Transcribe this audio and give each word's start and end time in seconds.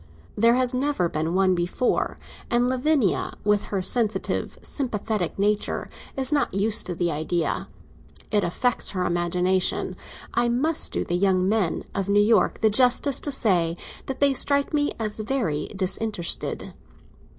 There 0.35 0.55
has 0.55 0.73
never 0.73 1.07
been 1.09 1.35
one 1.35 1.53
before, 1.53 2.17
and 2.49 2.67
Lavinia, 2.67 3.35
with 3.43 3.65
her 3.65 3.83
sensitive, 3.83 4.57
sympathetic 4.63 5.37
nature, 5.37 5.87
is 6.17 6.31
not 6.31 6.55
used 6.55 6.87
to 6.87 6.95
the 6.95 7.11
idea. 7.11 7.67
It 8.31 8.43
affects 8.43 8.89
her 8.97 9.05
imagination. 9.05 9.95
I 10.33 10.49
must 10.49 10.91
do 10.91 11.03
the 11.05 11.13
young 11.13 11.47
men 11.47 11.83
of 11.93 12.09
New 12.09 12.19
York 12.19 12.61
the 12.61 12.69
justice 12.71 13.19
to 13.19 13.31
say 13.31 13.77
that 14.07 14.19
they 14.19 14.33
strike 14.33 14.73
me 14.73 14.91
as 14.97 15.19
very 15.19 15.67
disinterested. 15.75 16.73